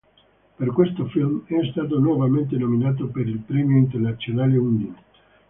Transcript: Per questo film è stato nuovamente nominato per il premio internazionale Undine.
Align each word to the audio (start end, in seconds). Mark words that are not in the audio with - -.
Per 0.57 0.71
questo 0.71 1.05
film 1.09 1.43
è 1.45 1.63
stato 1.69 1.99
nuovamente 1.99 2.57
nominato 2.57 3.05
per 3.09 3.27
il 3.27 3.37
premio 3.37 3.77
internazionale 3.77 4.57
Undine. 4.57 5.03